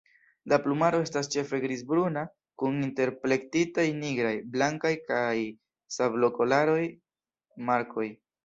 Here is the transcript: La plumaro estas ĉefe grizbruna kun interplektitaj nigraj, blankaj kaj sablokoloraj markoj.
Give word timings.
La 0.51 0.57
plumaro 0.61 1.01
estas 1.07 1.27
ĉefe 1.35 1.59
grizbruna 1.65 2.23
kun 2.63 2.79
interplektitaj 2.87 3.85
nigraj, 3.99 4.33
blankaj 4.57 4.95
kaj 5.13 5.37
sablokoloraj 5.99 6.83
markoj. 7.71 8.13